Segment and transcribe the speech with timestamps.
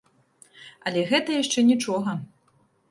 [0.91, 2.19] Але гэта яшчэ нічога.